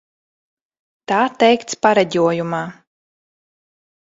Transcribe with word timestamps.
Tā 1.11 1.19
teikts 1.45 1.79
pareģojumā. 1.87 2.63